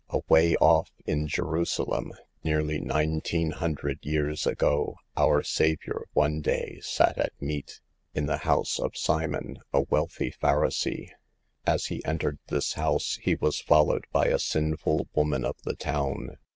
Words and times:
Away 0.09 0.55
off 0.55 0.89
in 1.05 1.27
Jerusalem, 1.27 2.11
nearly 2.43 2.79
nineteen 2.79 3.51
hundred 3.51 4.03
years 4.03 4.47
ago, 4.47 4.95
our 5.15 5.43
Savior 5.43 6.05
one 6.13 6.41
day" 6.41 6.79
sat 6.81 7.19
at 7.19 7.39
meat" 7.39 7.81
in 8.15 8.25
the 8.25 8.37
house 8.37 8.79
of 8.79 8.97
Simon, 8.97 9.59
a 9.71 9.81
wealthy 9.81 10.31
Pharisee. 10.31 11.11
As 11.67 11.85
He 11.85 12.03
entered 12.03 12.39
this 12.47 12.73
house 12.73 13.19
He 13.21 13.35
was 13.35 13.61
followed 13.61 14.05
by 14.11 14.25
a 14.29 14.39
sinful 14.39 15.07
woman 15.13 15.45
of 15.45 15.57
the 15.65 15.75
town. 15.75 16.37